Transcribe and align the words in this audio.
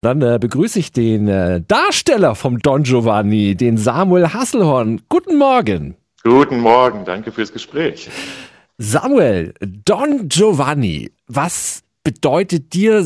Dann 0.00 0.22
äh, 0.22 0.38
begrüße 0.40 0.78
ich 0.78 0.92
den 0.92 1.26
äh, 1.26 1.60
Darsteller 1.66 2.36
vom 2.36 2.60
Don 2.60 2.84
Giovanni, 2.84 3.56
den 3.56 3.76
Samuel 3.76 4.32
Hasselhorn. 4.32 5.02
Guten 5.08 5.36
Morgen. 5.36 5.96
Guten 6.22 6.60
Morgen, 6.60 7.04
danke 7.04 7.32
fürs 7.32 7.52
Gespräch. 7.52 8.08
Samuel, 8.78 9.54
Don 9.60 10.28
Giovanni, 10.28 11.10
was 11.26 11.82
bedeutet 12.04 12.74
dir 12.74 13.04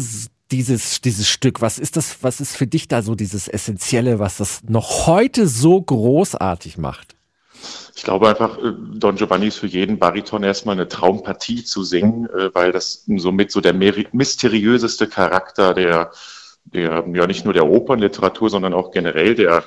dieses, 0.51 1.01
dieses 1.01 1.31
Stück? 1.31 1.63
Was 1.63 1.79
ist 1.79 1.97
das, 1.97 2.19
was 2.23 2.43
ist 2.43 2.57
für 2.57 2.67
dich 2.67 2.89
da 2.89 3.01
so 3.01 3.15
dieses 3.15 3.49
Essentielle, 3.49 4.19
was 4.19 4.37
das 4.37 4.61
noch 4.69 5.07
heute 5.07 5.47
so 5.47 5.81
großartig 5.81 6.77
macht? 6.77 7.17
Ich 7.97 8.03
glaube 8.03 8.29
einfach, 8.29 8.59
äh, 8.59 8.73
Don 8.97 9.17
Giovanni 9.17 9.47
ist 9.47 9.57
für 9.57 9.67
jeden 9.67 9.99
Bariton 9.99 10.43
erstmal 10.43 10.75
eine 10.75 10.89
Traumpathie 10.89 11.65
zu 11.65 11.85
singen, 11.85 12.27
äh, 12.27 12.55
weil 12.55 12.71
das 12.71 13.05
somit 13.17 13.51
so 13.51 13.63
der 13.63 13.73
mysteriöseste 13.73 15.07
Charakter 15.07 15.73
der 15.73 16.11
der 16.65 17.05
ja 17.13 17.27
nicht 17.27 17.45
nur 17.45 17.55
der 17.55 17.69
Opernliteratur, 17.69 18.51
sondern 18.51 18.75
auch 18.75 18.91
generell 18.91 19.35
der 19.35 19.65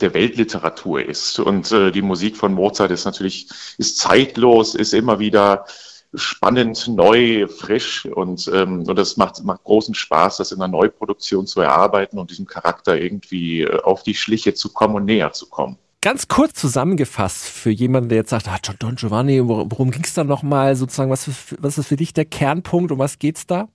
der 0.00 0.14
Weltliteratur 0.14 1.02
ist. 1.02 1.38
Und 1.38 1.72
äh, 1.72 1.90
die 1.90 2.02
Musik 2.02 2.36
von 2.36 2.52
Mozart 2.52 2.90
ist 2.90 3.04
natürlich 3.04 3.48
ist 3.78 3.98
zeitlos, 3.98 4.74
ist 4.74 4.92
immer 4.92 5.18
wieder 5.18 5.64
spannend, 6.14 6.88
neu, 6.88 7.46
frisch 7.46 8.06
und, 8.06 8.50
ähm, 8.52 8.84
und 8.86 8.96
das 8.96 9.16
macht, 9.16 9.42
macht 9.44 9.64
großen 9.64 9.94
Spaß, 9.94 10.38
das 10.38 10.52
in 10.52 10.60
einer 10.60 10.70
Neuproduktion 10.70 11.46
zu 11.46 11.60
erarbeiten 11.60 12.18
und 12.18 12.30
diesem 12.30 12.46
Charakter 12.46 12.98
irgendwie 12.98 13.62
äh, 13.62 13.80
auf 13.82 14.02
die 14.02 14.14
Schliche 14.14 14.54
zu 14.54 14.72
kommen 14.72 14.94
und 14.96 15.04
näher 15.04 15.32
zu 15.32 15.48
kommen. 15.48 15.78
Ganz 16.06 16.28
kurz 16.28 16.52
zusammengefasst 16.52 17.46
für 17.46 17.70
jemanden, 17.70 18.10
der 18.10 18.18
jetzt 18.18 18.30
sagt, 18.30 18.46
ah, 18.46 18.60
Don 18.78 18.94
Giovanni, 18.94 19.40
worum 19.44 19.90
ging 19.90 20.04
es 20.04 20.14
da 20.14 20.22
nochmal 20.22 20.76
sozusagen? 20.76 21.10
Was, 21.10 21.28
was 21.58 21.78
ist 21.78 21.88
für 21.88 21.96
dich 21.96 22.14
der 22.14 22.24
Kernpunkt? 22.24 22.92
Um 22.92 23.00
was 23.00 23.18
geht's 23.18 23.44
da? 23.44 23.66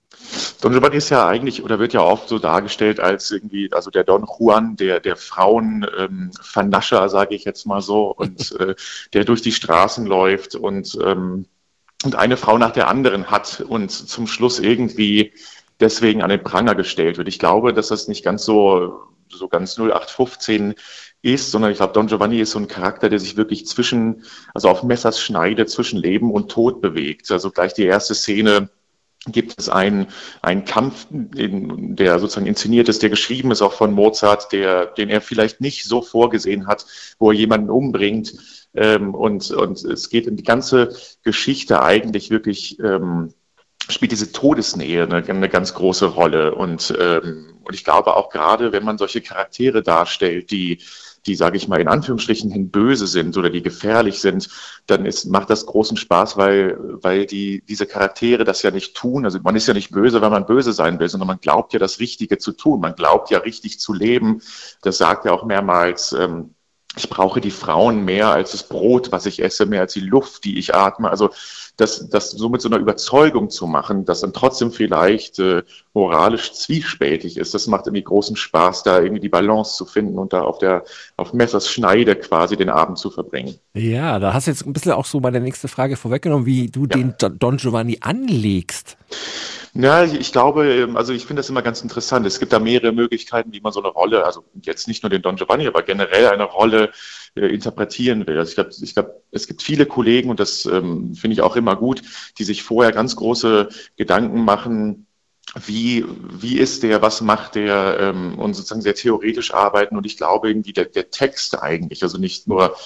Don 0.62 0.72
Giovanni 0.72 0.96
ist 0.96 1.10
ja 1.10 1.26
eigentlich 1.26 1.62
oder 1.62 1.78
wird 1.78 1.92
ja 1.92 2.00
oft 2.00 2.30
so 2.30 2.38
dargestellt 2.38 3.00
als 3.00 3.30
irgendwie, 3.30 3.70
also 3.70 3.90
der 3.90 4.04
Don 4.04 4.24
Juan, 4.24 4.76
der, 4.76 5.00
der 5.00 5.16
Frauenvernascher, 5.16 7.02
ähm, 7.02 7.08
sage 7.10 7.34
ich 7.34 7.44
jetzt 7.44 7.66
mal 7.66 7.82
so, 7.82 8.06
und 8.06 8.52
äh, 8.58 8.76
der 9.12 9.26
durch 9.26 9.42
die 9.42 9.52
Straßen 9.52 10.06
läuft 10.06 10.54
und, 10.54 10.96
ähm, 11.04 11.44
und 12.02 12.14
eine 12.14 12.38
Frau 12.38 12.56
nach 12.56 12.72
der 12.72 12.88
anderen 12.88 13.30
hat 13.30 13.60
und 13.60 13.90
zum 13.90 14.26
Schluss 14.26 14.58
irgendwie 14.58 15.34
deswegen 15.80 16.22
an 16.22 16.30
den 16.30 16.42
Pranger 16.42 16.76
gestellt 16.76 17.18
wird. 17.18 17.28
Ich 17.28 17.38
glaube, 17.38 17.74
dass 17.74 17.88
das 17.88 18.08
nicht 18.08 18.24
ganz 18.24 18.42
so, 18.46 19.02
so 19.28 19.48
ganz 19.48 19.76
0815 19.78 20.76
ist, 21.22 21.52
sondern 21.52 21.70
ich 21.70 21.78
glaube, 21.78 21.92
Don 21.92 22.08
Giovanni 22.08 22.40
ist 22.40 22.50
so 22.50 22.58
ein 22.58 22.68
Charakter, 22.68 23.08
der 23.08 23.20
sich 23.20 23.36
wirklich 23.36 23.66
zwischen, 23.66 24.24
also 24.54 24.68
auf 24.68 24.82
Messers 24.82 25.20
Schneide 25.20 25.66
zwischen 25.66 25.98
Leben 25.98 26.32
und 26.32 26.50
Tod 26.50 26.80
bewegt. 26.80 27.30
Also 27.30 27.50
gleich 27.50 27.74
die 27.74 27.84
erste 27.84 28.14
Szene 28.14 28.68
gibt 29.26 29.54
es 29.56 29.68
einen, 29.68 30.08
einen 30.42 30.64
Kampf, 30.64 31.06
der 31.10 32.18
sozusagen 32.18 32.46
inszeniert 32.46 32.88
ist, 32.88 33.02
der 33.02 33.10
geschrieben 33.10 33.52
ist 33.52 33.62
auch 33.62 33.72
von 33.72 33.92
Mozart, 33.92 34.50
der, 34.50 34.86
den 34.86 35.10
er 35.10 35.20
vielleicht 35.20 35.60
nicht 35.60 35.84
so 35.84 36.02
vorgesehen 36.02 36.66
hat, 36.66 36.86
wo 37.18 37.30
er 37.30 37.36
jemanden 37.36 37.70
umbringt. 37.70 38.34
Ähm, 38.74 39.14
und, 39.14 39.50
und 39.52 39.84
es 39.84 40.10
geht 40.10 40.26
in 40.26 40.36
die 40.36 40.42
ganze 40.42 40.96
Geschichte 41.22 41.82
eigentlich 41.82 42.30
wirklich, 42.30 42.80
ähm, 42.80 43.32
spielt 43.88 44.12
diese 44.12 44.32
Todesnähe 44.32 45.04
eine, 45.04 45.24
eine 45.24 45.48
ganz 45.48 45.74
große 45.74 46.06
Rolle. 46.06 46.54
Und, 46.56 46.92
ähm, 46.98 47.58
und 47.62 47.74
ich 47.74 47.84
glaube 47.84 48.16
auch 48.16 48.28
gerade, 48.28 48.72
wenn 48.72 48.84
man 48.84 48.98
solche 48.98 49.20
Charaktere 49.20 49.82
darstellt, 49.82 50.50
die 50.50 50.78
die, 51.26 51.34
sage 51.34 51.56
ich 51.56 51.68
mal, 51.68 51.80
in 51.80 51.88
Anführungsstrichen 51.88 52.50
hin 52.50 52.70
böse 52.70 53.06
sind 53.06 53.36
oder 53.36 53.50
die 53.50 53.62
gefährlich 53.62 54.20
sind, 54.20 54.48
dann 54.86 55.06
ist, 55.06 55.26
macht 55.26 55.50
das 55.50 55.66
großen 55.66 55.96
Spaß, 55.96 56.36
weil, 56.36 56.78
weil 56.80 57.26
die, 57.26 57.62
diese 57.68 57.86
Charaktere 57.86 58.44
das 58.44 58.62
ja 58.62 58.70
nicht 58.70 58.96
tun. 58.96 59.24
Also 59.24 59.38
man 59.40 59.56
ist 59.56 59.68
ja 59.68 59.74
nicht 59.74 59.90
böse, 59.90 60.20
weil 60.20 60.30
man 60.30 60.46
böse 60.46 60.72
sein 60.72 60.98
will, 60.98 61.08
sondern 61.08 61.28
man 61.28 61.40
glaubt 61.40 61.72
ja 61.72 61.78
das 61.78 62.00
Richtige 62.00 62.38
zu 62.38 62.52
tun. 62.52 62.80
Man 62.80 62.96
glaubt 62.96 63.30
ja 63.30 63.38
richtig 63.38 63.78
zu 63.78 63.92
leben. 63.92 64.42
Das 64.82 64.98
sagt 64.98 65.24
ja 65.24 65.32
auch 65.32 65.44
mehrmals. 65.44 66.12
Ähm, 66.12 66.54
ich 66.96 67.08
brauche 67.08 67.40
die 67.40 67.50
Frauen 67.50 68.04
mehr 68.04 68.30
als 68.30 68.52
das 68.52 68.68
Brot, 68.68 69.12
was 69.12 69.24
ich 69.24 69.42
esse, 69.42 69.64
mehr 69.64 69.80
als 69.82 69.94
die 69.94 70.00
Luft, 70.00 70.44
die 70.44 70.58
ich 70.58 70.74
atme. 70.74 71.10
Also 71.10 71.30
das, 71.76 72.08
das 72.10 72.30
so 72.30 72.48
mit 72.48 72.60
so 72.60 72.68
einer 72.68 72.78
Überzeugung 72.78 73.50
zu 73.50 73.66
machen, 73.66 74.04
dass 74.04 74.20
dann 74.20 74.32
trotzdem 74.32 74.70
vielleicht 74.70 75.38
äh, 75.38 75.62
moralisch 75.94 76.52
zwiespältig 76.52 77.38
ist, 77.38 77.54
das 77.54 77.66
macht 77.66 77.86
irgendwie 77.86 78.04
großen 78.04 78.36
Spaß, 78.36 78.82
da 78.82 79.00
irgendwie 79.00 79.20
die 79.20 79.28
Balance 79.28 79.76
zu 79.76 79.86
finden 79.86 80.18
und 80.18 80.32
da 80.32 80.42
auf 80.42 80.58
der 80.58 80.84
auf 81.16 81.32
Messers 81.32 81.70
Schneide 81.70 82.16
quasi 82.16 82.56
den 82.56 82.68
Abend 82.68 82.98
zu 82.98 83.10
verbringen. 83.10 83.54
Ja, 83.74 84.18
da 84.18 84.34
hast 84.34 84.46
du 84.46 84.50
jetzt 84.50 84.66
ein 84.66 84.72
bisschen 84.72 84.92
auch 84.92 85.06
so 85.06 85.20
meine 85.20 85.40
nächste 85.40 85.68
Frage 85.68 85.96
vorweggenommen, 85.96 86.46
wie 86.46 86.68
du 86.68 86.82
ja. 86.82 86.88
den 86.88 87.14
Don 87.38 87.56
Giovanni 87.56 87.98
anlegst. 88.00 88.96
Ja, 89.74 90.04
ich 90.04 90.32
glaube, 90.32 90.66
ähm, 90.66 90.96
also 90.98 91.14
ich 91.14 91.24
finde 91.24 91.40
das 91.40 91.48
immer 91.48 91.62
ganz 91.62 91.80
interessant. 91.80 92.26
Es 92.26 92.38
gibt 92.38 92.52
da 92.52 92.58
mehrere 92.58 92.92
Möglichkeiten, 92.92 93.52
wie 93.52 93.60
man 93.60 93.72
so 93.72 93.80
eine 93.82 93.88
Rolle, 93.88 94.24
also 94.24 94.44
jetzt 94.62 94.86
nicht 94.86 95.02
nur 95.02 95.08
den 95.08 95.22
Don 95.22 95.36
Giovanni, 95.36 95.66
aber 95.66 95.82
generell 95.82 96.26
eine 96.28 96.44
Rolle 96.44 96.90
äh, 97.34 97.46
interpretieren 97.46 98.26
will. 98.26 98.38
Also 98.38 98.50
ich 98.50 98.54
glaube, 98.56 98.70
ich 98.82 98.94
glaub, 98.94 99.22
es 99.30 99.46
gibt 99.46 99.62
viele 99.62 99.86
Kollegen, 99.86 100.28
und 100.28 100.40
das 100.40 100.66
ähm, 100.66 101.14
finde 101.14 101.34
ich 101.34 101.40
auch 101.40 101.56
immer 101.56 101.74
gut, 101.76 102.02
die 102.38 102.44
sich 102.44 102.62
vorher 102.62 102.92
ganz 102.92 103.16
große 103.16 103.70
Gedanken 103.96 104.44
machen, 104.44 105.06
wie, 105.64 106.04
wie 106.30 106.58
ist 106.58 106.82
der, 106.82 107.00
was 107.02 107.22
macht 107.22 107.54
der 107.54 107.98
ähm, 108.00 108.38
und 108.38 108.54
sozusagen 108.54 108.82
sehr 108.82 108.94
theoretisch 108.94 109.54
arbeiten. 109.54 109.96
Und 109.96 110.04
ich 110.06 110.18
glaube 110.18 110.48
irgendwie 110.48 110.74
der, 110.74 110.84
der 110.86 111.10
Text 111.10 111.62
eigentlich, 111.62 112.02
also 112.02 112.18
nicht 112.18 112.46
nur 112.46 112.76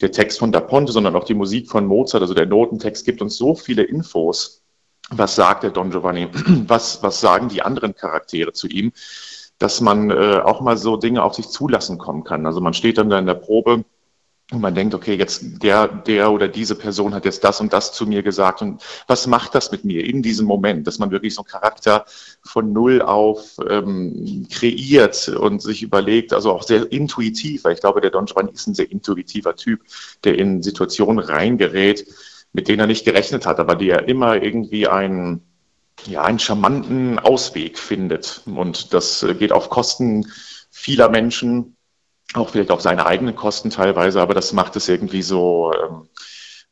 der 0.00 0.12
Text 0.12 0.38
von 0.38 0.52
Da 0.52 0.60
Ponte, 0.60 0.92
sondern 0.92 1.16
auch 1.16 1.24
die 1.24 1.34
Musik 1.34 1.68
von 1.68 1.86
Mozart, 1.86 2.22
also 2.22 2.34
der 2.34 2.46
Notentext 2.46 3.04
gibt 3.04 3.22
uns 3.22 3.36
so 3.36 3.56
viele 3.56 3.82
Infos, 3.82 4.62
was 5.10 5.34
sagt 5.34 5.62
der 5.62 5.70
Don 5.70 5.90
Giovanni, 5.90 6.28
was, 6.66 7.02
was 7.02 7.20
sagen 7.20 7.48
die 7.48 7.62
anderen 7.62 7.94
Charaktere 7.94 8.52
zu 8.52 8.68
ihm, 8.68 8.92
dass 9.58 9.80
man 9.80 10.10
äh, 10.10 10.40
auch 10.44 10.60
mal 10.60 10.76
so 10.76 10.96
Dinge 10.96 11.22
auf 11.22 11.34
sich 11.34 11.48
zulassen 11.48 11.98
kommen 11.98 12.24
kann. 12.24 12.46
Also 12.46 12.60
man 12.60 12.74
steht 12.74 12.98
dann 12.98 13.10
da 13.10 13.18
in 13.18 13.26
der 13.26 13.34
Probe 13.34 13.84
und 14.50 14.62
man 14.62 14.74
denkt, 14.74 14.94
okay, 14.94 15.14
jetzt 15.14 15.62
der, 15.62 15.88
der 15.88 16.32
oder 16.32 16.48
diese 16.48 16.74
Person 16.74 17.12
hat 17.12 17.26
jetzt 17.26 17.44
das 17.44 17.60
und 17.60 17.72
das 17.74 17.92
zu 17.92 18.06
mir 18.06 18.22
gesagt. 18.22 18.62
Und 18.62 18.82
was 19.06 19.26
macht 19.26 19.54
das 19.54 19.70
mit 19.72 19.84
mir 19.84 20.06
in 20.06 20.22
diesem 20.22 20.46
Moment, 20.46 20.86
dass 20.86 20.98
man 20.98 21.10
wirklich 21.10 21.34
so 21.34 21.42
einen 21.42 21.48
Charakter 21.48 22.06
von 22.42 22.72
null 22.72 23.02
auf 23.02 23.58
ähm, 23.68 24.46
kreiert 24.50 25.28
und 25.28 25.60
sich 25.60 25.82
überlegt, 25.82 26.32
also 26.32 26.52
auch 26.52 26.62
sehr 26.62 26.90
intuitiv, 26.90 27.64
weil 27.64 27.74
ich 27.74 27.80
glaube, 27.80 28.00
der 28.00 28.10
Don 28.10 28.24
Giovanni 28.24 28.52
ist 28.52 28.66
ein 28.66 28.74
sehr 28.74 28.90
intuitiver 28.90 29.54
Typ, 29.54 29.82
der 30.24 30.38
in 30.38 30.62
Situationen 30.62 31.18
reingerät, 31.18 32.06
mit 32.52 32.68
denen 32.68 32.80
er 32.80 32.86
nicht 32.86 33.04
gerechnet 33.04 33.46
hat, 33.46 33.60
aber 33.60 33.74
die 33.74 33.90
er 33.90 34.08
immer 34.08 34.42
irgendwie 34.42 34.88
einen, 34.88 35.42
ja, 36.06 36.22
einen 36.22 36.38
charmanten 36.38 37.18
Ausweg 37.18 37.78
findet. 37.78 38.42
Und 38.46 38.94
das 38.94 39.22
äh, 39.22 39.34
geht 39.34 39.52
auf 39.52 39.70
Kosten 39.70 40.30
vieler 40.70 41.08
Menschen, 41.08 41.76
auch 42.34 42.50
vielleicht 42.50 42.70
auf 42.70 42.80
seine 42.80 43.06
eigenen 43.06 43.34
Kosten 43.34 43.70
teilweise, 43.70 44.20
aber 44.20 44.34
das 44.34 44.52
macht 44.52 44.76
es 44.76 44.88
irgendwie 44.88 45.22
so, 45.22 45.72
ähm, 45.72 46.08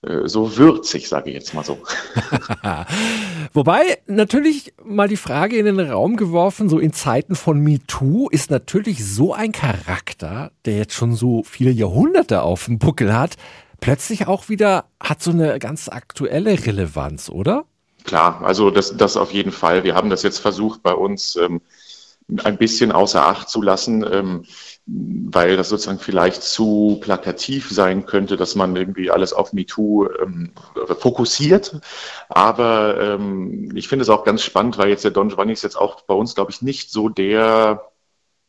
äh, 0.02 0.28
so 0.28 0.56
würzig, 0.56 1.08
sage 1.08 1.30
ich 1.30 1.34
jetzt 1.34 1.54
mal 1.54 1.64
so. 1.64 1.78
Wobei 3.52 3.98
natürlich 4.06 4.74
mal 4.84 5.08
die 5.08 5.16
Frage 5.16 5.56
in 5.56 5.64
den 5.64 5.80
Raum 5.80 6.16
geworfen, 6.16 6.68
so 6.68 6.78
in 6.78 6.92
Zeiten 6.92 7.34
von 7.34 7.60
MeToo 7.60 8.28
ist 8.28 8.50
natürlich 8.50 9.04
so 9.04 9.32
ein 9.32 9.52
Charakter, 9.52 10.52
der 10.64 10.76
jetzt 10.76 10.94
schon 10.94 11.14
so 11.14 11.42
viele 11.42 11.70
Jahrhunderte 11.70 12.42
auf 12.42 12.66
dem 12.66 12.78
Buckel 12.78 13.14
hat, 13.14 13.36
plötzlich 13.80 14.26
auch 14.26 14.48
wieder 14.48 14.86
hat 15.00 15.22
so 15.22 15.30
eine 15.30 15.58
ganz 15.58 15.88
aktuelle 15.88 16.52
Relevanz, 16.66 17.28
oder? 17.28 17.64
Klar, 18.04 18.42
also 18.44 18.70
das, 18.70 18.96
das 18.96 19.16
auf 19.16 19.32
jeden 19.32 19.52
Fall. 19.52 19.84
Wir 19.84 19.94
haben 19.94 20.10
das 20.10 20.22
jetzt 20.22 20.38
versucht 20.38 20.82
bei 20.82 20.94
uns 20.94 21.36
ähm, 21.36 21.60
ein 22.44 22.56
bisschen 22.56 22.92
außer 22.92 23.26
Acht 23.26 23.48
zu 23.48 23.62
lassen, 23.62 24.04
ähm, 24.10 24.44
weil 24.86 25.56
das 25.56 25.68
sozusagen 25.68 25.98
vielleicht 25.98 26.42
zu 26.42 26.98
plakativ 27.00 27.70
sein 27.70 28.06
könnte, 28.06 28.36
dass 28.36 28.54
man 28.54 28.76
irgendwie 28.76 29.10
alles 29.10 29.32
auf 29.32 29.52
MeToo 29.52 30.08
ähm, 30.22 30.52
fokussiert. 30.98 31.80
Aber 32.28 33.00
ähm, 33.00 33.72
ich 33.74 33.88
finde 33.88 34.04
es 34.04 34.08
auch 34.08 34.24
ganz 34.24 34.42
spannend, 34.42 34.78
weil 34.78 34.88
jetzt 34.88 35.04
der 35.04 35.10
Don 35.10 35.28
Giovanni 35.28 35.52
ist 35.52 35.62
jetzt 35.62 35.76
auch 35.76 36.02
bei 36.02 36.14
uns, 36.14 36.34
glaube 36.34 36.52
ich, 36.52 36.62
nicht 36.62 36.90
so 36.90 37.08
der, 37.08 37.90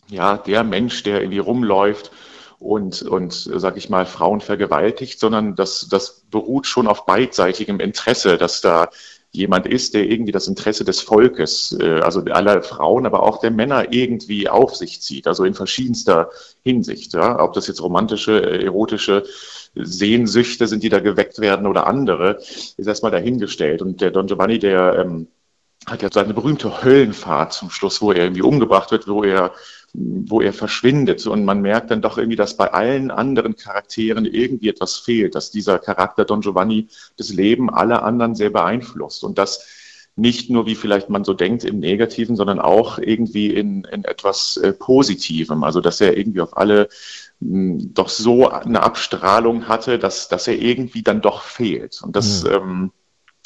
ja, 0.08 0.38
der 0.38 0.64
Mensch, 0.64 1.04
der 1.04 1.22
irgendwie 1.22 1.40
rumläuft 1.40 2.12
und, 2.60 3.02
und 3.04 3.34
sag 3.34 3.78
ich 3.78 3.90
mal, 3.90 4.06
Frauen 4.06 4.42
vergewaltigt, 4.42 5.20
sondern 5.20 5.56
das, 5.56 5.88
das 5.90 6.22
beruht 6.32 6.66
schon 6.66 6.88
auf 6.88 7.06
beidseitigem 7.06 7.80
Interesse, 7.80 8.38
dass 8.38 8.62
da 8.62 8.90
jemand 9.32 9.68
ist, 9.68 9.94
der 9.94 10.10
irgendwie 10.10 10.32
das 10.32 10.48
Interesse 10.48 10.84
des 10.84 11.02
Volkes, 11.02 11.78
äh, 11.80 12.00
also 12.00 12.22
aller 12.22 12.64
Frauen, 12.64 13.06
aber 13.06 13.24
auch 13.24 13.40
der 13.40 13.52
Männer 13.52 13.94
irgendwie 13.94 14.50
auf 14.50 14.76
sich 14.76 15.02
zieht, 15.02 15.28
also 15.28 15.44
in 15.44 15.54
verschiedenster 15.54 16.30
Hinsicht. 16.64 17.14
Ja? 17.14 17.40
Ob 17.40 17.54
das 17.54 17.68
jetzt 17.68 17.82
romantische, 17.82 18.42
äh, 18.42 18.66
erotische 18.66 19.24
Sehnsüchte 19.76 20.68
sind, 20.68 20.82
die 20.82 20.90
da 20.90 21.00
geweckt 21.00 21.40
werden 21.40 21.68
oder 21.68 21.86
andere, 21.86 22.38
ist 22.40 22.88
erstmal 22.88 23.12
dahingestellt. 23.12 23.82
Und 23.82 24.02
der 24.02 24.12
Don 24.12 24.28
Giovanni, 24.28 24.60
der 24.60 25.06
ähm, 25.06 25.28
hat 25.86 26.02
ja 26.02 26.10
seine 26.12 26.34
berühmte 26.34 26.84
Höllenfahrt 26.84 27.54
zum 27.54 27.70
Schluss, 27.70 28.02
wo 28.02 28.12
er 28.12 28.24
irgendwie 28.24 28.42
umgebracht 28.42 28.92
wird, 28.92 29.08
wo 29.08 29.24
er 29.24 29.52
wo 29.98 30.42
er 30.42 30.54
verschwindet. 30.54 31.26
Und 31.26 31.44
man 31.44 31.62
merkt 31.62 31.90
dann 31.90 32.02
doch 32.02 32.18
irgendwie, 32.18 32.36
dass 32.36 32.56
bei 32.56 32.72
allen 32.72 33.10
anderen 33.10 33.56
Charakteren 33.56 34.26
irgendwie 34.26 34.70
etwas 34.70 34.98
fehlt, 34.98 35.34
dass 35.34 35.50
dieser 35.50 35.80
Charakter 35.80 36.24
Don 36.24 36.42
Giovanni 36.42 36.88
das 37.18 37.30
Leben 37.34 37.70
aller 37.72 38.04
anderen 38.04 38.36
sehr 38.36 38.52
beeinflusst. 38.52 39.24
Und 39.24 39.40
das 39.40 39.66
nicht 40.16 40.50
nur, 40.50 40.66
wie 40.68 40.76
vielleicht 40.76 41.10
man 41.10 41.24
so 41.24 41.34
denkt, 41.34 41.64
im 41.64 41.80
Negativen, 41.80 42.36
sondern 42.36 42.60
auch 42.60 43.00
irgendwie 43.00 43.48
in, 43.48 43.86
in 43.86 44.04
etwas 44.04 44.58
äh, 44.58 44.72
Positivem. 44.74 45.64
Also 45.64 45.82
dass 45.82 46.00
er 46.00 46.16
irgendwie 46.16 46.42
auf 46.42 46.56
alle 46.56 46.90
mh, 47.40 47.80
hm, 47.80 47.94
doch 47.96 48.10
so 48.10 48.50
eine 48.50 48.84
Abstrahlung 48.84 49.68
hatte, 49.68 49.98
dass, 49.98 50.28
dass 50.28 50.48
er 50.48 50.62
irgendwie 50.62 51.02
dann 51.02 51.22
doch 51.22 51.42
fehlt. 51.42 52.02
Und 52.04 52.16
das, 52.16 52.44
mhm. 52.44 52.52
ähm, 52.52 52.92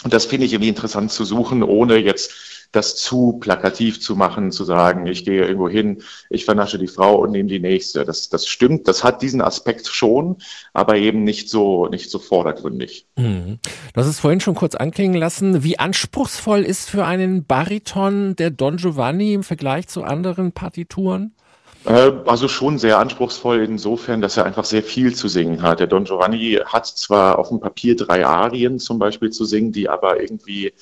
das 0.03 0.25
finde 0.25 0.47
ich 0.47 0.53
irgendwie 0.53 0.69
interessant 0.69 1.11
zu 1.11 1.23
suchen, 1.23 1.63
ohne 1.63 1.95
jetzt 1.95 2.60
das 2.71 2.95
zu 2.95 3.37
plakativ 3.39 3.99
zu 3.99 4.15
machen, 4.15 4.51
zu 4.51 4.63
sagen, 4.63 5.05
ich 5.05 5.25
gehe 5.25 5.45
irgendwo 5.45 5.69
hin, 5.69 6.03
ich 6.29 6.45
vernasche 6.45 6.77
die 6.77 6.87
Frau 6.87 7.15
und 7.15 7.31
nehme 7.31 7.49
die 7.49 7.59
nächste. 7.59 8.05
Das, 8.05 8.29
das 8.29 8.47
stimmt, 8.47 8.87
das 8.87 9.03
hat 9.03 9.21
diesen 9.21 9.41
Aspekt 9.41 9.87
schon, 9.87 10.37
aber 10.73 10.95
eben 10.95 11.23
nicht 11.23 11.49
so, 11.49 11.87
nicht 11.87 12.09
so 12.09 12.19
vordergründig. 12.19 13.07
Mhm. 13.17 13.59
Du 13.93 14.01
hast 14.01 14.07
es 14.07 14.19
vorhin 14.19 14.39
schon 14.39 14.55
kurz 14.55 14.75
anklingen 14.75 15.17
lassen. 15.17 15.63
Wie 15.63 15.79
anspruchsvoll 15.79 16.61
ist 16.61 16.89
für 16.89 17.05
einen 17.05 17.45
Bariton 17.45 18.35
der 18.35 18.51
Don 18.51 18.77
Giovanni 18.77 19.33
im 19.33 19.43
Vergleich 19.43 19.87
zu 19.87 20.03
anderen 20.03 20.53
Partituren? 20.53 21.33
Äh, 21.85 22.11
also 22.25 22.47
schon 22.47 22.77
sehr 22.77 22.99
anspruchsvoll 22.99 23.63
insofern, 23.63 24.21
dass 24.21 24.37
er 24.37 24.45
einfach 24.45 24.65
sehr 24.65 24.83
viel 24.83 25.15
zu 25.15 25.27
singen 25.27 25.61
hat. 25.61 25.79
Der 25.79 25.87
Don 25.87 26.03
Giovanni 26.03 26.59
hat 26.65 26.85
zwar 26.85 27.39
auf 27.39 27.49
dem 27.49 27.59
Papier 27.59 27.95
drei 27.95 28.25
Arien 28.25 28.79
zum 28.79 28.99
Beispiel 28.99 29.31
zu 29.31 29.45
singen, 29.45 29.71
die 29.71 29.89
aber 29.89 30.21
irgendwie 30.21 30.73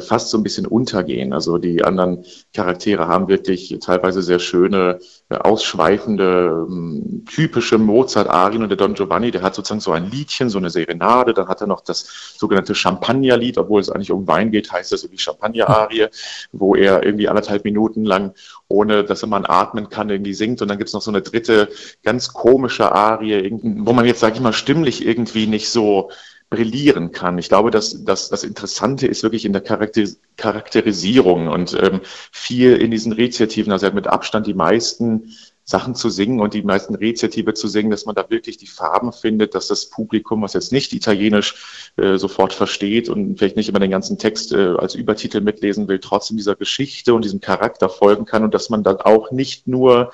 fast 0.00 0.30
so 0.30 0.38
ein 0.38 0.42
bisschen 0.42 0.66
untergehen. 0.66 1.32
Also 1.32 1.58
die 1.58 1.84
anderen 1.84 2.24
Charaktere 2.54 3.08
haben 3.08 3.28
wirklich 3.28 3.76
teilweise 3.80 4.22
sehr 4.22 4.38
schöne, 4.38 5.00
äh, 5.28 5.36
ausschweifende, 5.36 6.66
ähm, 6.68 7.24
typische 7.30 7.78
Mozart-Arien 7.78 8.62
und 8.62 8.68
der 8.68 8.76
Don 8.76 8.94
Giovanni, 8.94 9.30
der 9.30 9.42
hat 9.42 9.54
sozusagen 9.54 9.80
so 9.80 9.92
ein 9.92 10.10
Liedchen, 10.10 10.50
so 10.50 10.58
eine 10.58 10.70
Serenade, 10.70 11.34
dann 11.34 11.48
hat 11.48 11.60
er 11.60 11.66
noch 11.66 11.80
das 11.80 12.34
sogenannte 12.36 12.74
Champagner-Lied, 12.74 13.58
obwohl 13.58 13.80
es 13.80 13.90
eigentlich 13.90 14.12
um 14.12 14.26
Wein 14.26 14.50
geht, 14.50 14.72
heißt 14.72 14.92
das 14.92 15.04
irgendwie 15.04 15.22
Champagner-Arie, 15.22 16.08
wo 16.52 16.74
er 16.74 17.02
irgendwie 17.04 17.28
anderthalb 17.28 17.64
Minuten 17.64 18.04
lang, 18.04 18.34
ohne 18.68 19.04
dass 19.04 19.22
er 19.22 19.28
mal 19.28 19.44
atmen 19.46 19.88
kann, 19.88 20.10
irgendwie 20.10 20.34
singt. 20.34 20.62
Und 20.62 20.68
dann 20.68 20.78
gibt's 20.78 20.92
noch 20.92 21.02
so 21.02 21.10
eine 21.10 21.22
dritte, 21.22 21.68
ganz 22.02 22.32
komische 22.32 22.92
Arie, 22.92 23.50
wo 23.62 23.92
man 23.92 24.04
jetzt, 24.04 24.20
sage 24.20 24.36
ich 24.36 24.40
mal, 24.40 24.52
stimmlich 24.52 25.06
irgendwie 25.06 25.46
nicht 25.46 25.68
so 25.68 26.10
brillieren 26.52 27.12
kann. 27.12 27.38
Ich 27.38 27.48
glaube, 27.48 27.70
dass, 27.70 28.04
dass 28.04 28.28
das 28.28 28.44
Interessante 28.44 29.06
ist 29.06 29.22
wirklich 29.22 29.46
in 29.46 29.54
der 29.54 29.62
Charakterisierung 29.62 31.48
und 31.48 31.74
ähm, 31.80 32.02
viel 32.30 32.76
in 32.76 32.90
diesen 32.90 33.12
Rezitativen, 33.12 33.72
also 33.72 33.90
mit 33.90 34.06
Abstand 34.06 34.46
die 34.46 34.52
meisten 34.52 35.32
Sachen 35.64 35.94
zu 35.94 36.10
singen 36.10 36.40
und 36.40 36.52
die 36.52 36.62
meisten 36.62 36.94
Rezitive 36.94 37.54
zu 37.54 37.68
singen, 37.68 37.90
dass 37.90 38.04
man 38.04 38.14
da 38.14 38.28
wirklich 38.28 38.58
die 38.58 38.66
Farben 38.66 39.14
findet, 39.14 39.54
dass 39.54 39.68
das 39.68 39.88
Publikum, 39.88 40.42
was 40.42 40.52
jetzt 40.52 40.72
nicht 40.72 40.92
Italienisch 40.92 41.92
äh, 41.96 42.18
sofort 42.18 42.52
versteht 42.52 43.08
und 43.08 43.38
vielleicht 43.38 43.56
nicht 43.56 43.70
immer 43.70 43.80
den 43.80 43.90
ganzen 43.90 44.18
Text 44.18 44.52
äh, 44.52 44.74
als 44.76 44.94
Übertitel 44.94 45.40
mitlesen 45.40 45.88
will, 45.88 46.00
trotzdem 46.00 46.36
dieser 46.36 46.54
Geschichte 46.54 47.14
und 47.14 47.24
diesem 47.24 47.40
Charakter 47.40 47.88
folgen 47.88 48.26
kann 48.26 48.44
und 48.44 48.52
dass 48.52 48.68
man 48.68 48.82
dann 48.82 48.98
auch 48.98 49.30
nicht 49.30 49.66
nur 49.66 50.12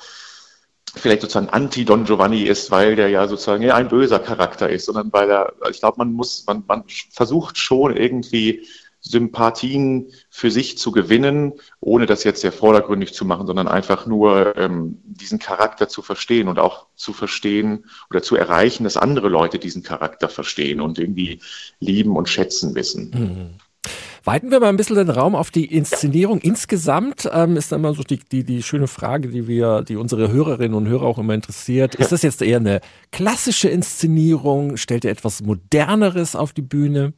vielleicht 0.99 1.23
sozusagen 1.23 1.49
Anti-Don 1.49 2.05
Giovanni 2.05 2.43
ist, 2.43 2.71
weil 2.71 2.97
der 2.97 3.09
ja 3.09 3.27
sozusagen 3.29 3.63
ja, 3.63 3.75
ein 3.75 3.89
böser 3.89 4.19
Charakter 4.19 4.69
ist, 4.69 4.87
sondern 4.87 5.13
weil 5.13 5.31
er, 5.31 5.53
ich 5.71 5.81
glaube, 5.81 5.99
man 5.99 6.13
muss, 6.13 6.45
man, 6.47 6.65
man 6.67 6.85
versucht 7.11 7.59
schon 7.59 7.97
irgendwie 7.97 8.67
Sympathien 9.01 10.13
für 10.29 10.51
sich 10.51 10.77
zu 10.77 10.91
gewinnen, 10.93 11.55
ohne 11.81 12.07
das 12.07 12.25
jetzt 12.25 12.41
sehr 12.41 12.53
vordergründig 12.53 13.15
zu 13.15 13.25
machen, 13.25 13.47
sondern 13.47 13.69
einfach 13.69 14.07
nur 14.07 14.57
ähm, 14.57 14.99
diesen 15.05 15.39
Charakter 15.39 15.89
zu 15.89 16.03
verstehen 16.03 16.49
und 16.49 16.59
auch 16.59 16.87
zu 16.97 17.13
verstehen 17.13 17.85
oder 18.11 18.23
zu 18.23 18.37
erreichen, 18.37 18.85
dass 18.85 18.97
andere 18.97 19.29
Leute 19.29 19.59
diesen 19.59 19.83
Charakter 19.83 20.29
verstehen 20.29 20.81
und 20.81 20.99
irgendwie 20.99 21.41
lieben 21.81 22.17
und 22.17 22.29
schätzen 22.29 22.75
wissen. 22.75 23.11
Mhm. 23.15 23.68
Weiten 24.29 24.51
wir 24.51 24.61
mal 24.61 24.69
ein 24.69 24.77
bisschen 24.77 24.97
den 24.97 25.09
Raum 25.09 25.35
auf 25.35 25.51
die 25.51 25.65
Inszenierung. 25.65 26.39
Insgesamt 26.43 27.27
ähm, 27.33 27.57
ist 27.57 27.73
immer 27.73 27.95
so 27.95 28.03
die, 28.03 28.19
die, 28.19 28.45
die 28.45 28.63
schöne 28.63 28.87
Frage, 28.87 29.29
die 29.29 29.49
wir, 29.49 29.81
die 29.81 29.97
unsere 29.97 30.31
Hörerinnen 30.31 30.75
und 30.75 30.87
Hörer 30.87 31.05
auch 31.05 31.17
immer 31.17 31.33
interessiert. 31.33 31.95
Ist 31.95 32.13
das 32.13 32.21
jetzt 32.21 32.43
eher 32.43 32.59
eine 32.59 32.83
klassische 33.11 33.71
Inszenierung? 33.71 34.77
Stellt 34.77 35.07
ihr 35.07 35.11
etwas 35.11 35.41
Moderneres 35.41 36.37
auf 36.37 36.53
die 36.53 36.61
Bühne? 36.61 37.15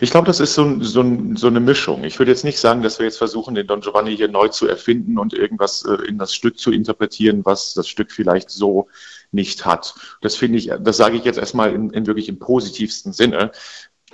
Ich 0.00 0.10
glaube, 0.10 0.26
das 0.26 0.40
ist 0.40 0.54
so, 0.54 0.80
so, 0.80 1.04
so, 1.34 1.46
eine 1.46 1.60
Mischung. 1.60 2.04
Ich 2.04 2.18
würde 2.18 2.30
jetzt 2.30 2.44
nicht 2.44 2.58
sagen, 2.58 2.82
dass 2.82 2.98
wir 2.98 3.04
jetzt 3.04 3.18
versuchen, 3.18 3.54
den 3.54 3.66
Don 3.66 3.82
Giovanni 3.82 4.16
hier 4.16 4.28
neu 4.28 4.48
zu 4.48 4.66
erfinden 4.66 5.18
und 5.18 5.34
irgendwas 5.34 5.84
äh, 5.84 6.08
in 6.08 6.16
das 6.16 6.34
Stück 6.34 6.58
zu 6.58 6.72
interpretieren, 6.72 7.44
was 7.44 7.74
das 7.74 7.86
Stück 7.86 8.10
vielleicht 8.10 8.48
so 8.48 8.88
nicht 9.30 9.66
hat. 9.66 9.94
Das 10.22 10.36
finde 10.36 10.56
ich, 10.56 10.70
das 10.80 10.96
sage 10.96 11.18
ich 11.18 11.24
jetzt 11.24 11.38
erstmal 11.38 11.74
in, 11.74 11.90
in 11.90 12.06
wirklich 12.06 12.30
im 12.30 12.38
positivsten 12.38 13.12
Sinne. 13.12 13.52